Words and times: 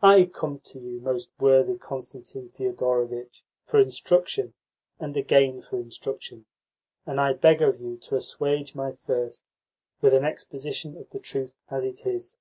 I 0.00 0.24
come 0.24 0.60
to 0.60 0.78
you, 0.80 0.98
most 1.00 1.28
worthy 1.38 1.76
Constantine 1.76 2.48
Thedorovitch, 2.48 3.44
for 3.66 3.78
instruction, 3.78 4.54
and 4.98 5.14
again 5.14 5.60
for 5.60 5.76
instruction, 5.76 6.46
and 7.04 7.38
beg 7.38 7.60
of 7.60 7.78
you 7.78 7.98
to 7.98 8.16
assuage 8.16 8.74
my 8.74 8.92
thirst 8.92 9.42
with 10.00 10.14
an 10.14 10.24
exposition 10.24 10.96
of 10.96 11.10
the 11.10 11.18
truth 11.20 11.60
as 11.70 11.84
it 11.84 12.06
is. 12.06 12.34